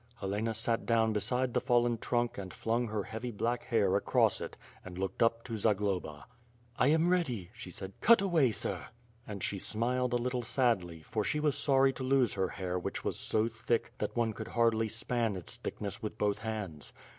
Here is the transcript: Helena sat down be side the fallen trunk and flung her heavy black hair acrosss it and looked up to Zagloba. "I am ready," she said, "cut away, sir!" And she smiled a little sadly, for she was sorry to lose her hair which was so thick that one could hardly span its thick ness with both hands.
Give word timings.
Helena 0.15 0.55
sat 0.55 0.87
down 0.87 1.13
be 1.13 1.19
side 1.19 1.53
the 1.53 1.61
fallen 1.61 1.99
trunk 1.99 2.39
and 2.39 2.51
flung 2.51 2.87
her 2.87 3.03
heavy 3.03 3.29
black 3.29 3.65
hair 3.65 3.95
acrosss 3.95 4.41
it 4.41 4.57
and 4.83 4.97
looked 4.97 5.21
up 5.21 5.43
to 5.43 5.57
Zagloba. 5.59 6.25
"I 6.75 6.87
am 6.87 7.07
ready," 7.09 7.51
she 7.53 7.69
said, 7.69 7.93
"cut 8.01 8.19
away, 8.19 8.51
sir!" 8.51 8.87
And 9.27 9.43
she 9.43 9.59
smiled 9.59 10.13
a 10.13 10.15
little 10.15 10.41
sadly, 10.41 11.03
for 11.03 11.23
she 11.23 11.39
was 11.39 11.55
sorry 11.55 11.93
to 11.93 12.03
lose 12.03 12.33
her 12.33 12.49
hair 12.49 12.79
which 12.79 13.03
was 13.03 13.15
so 13.19 13.47
thick 13.47 13.93
that 13.99 14.15
one 14.17 14.33
could 14.33 14.47
hardly 14.47 14.89
span 14.89 15.35
its 15.35 15.57
thick 15.57 15.79
ness 15.79 16.01
with 16.01 16.17
both 16.17 16.39
hands. 16.39 16.93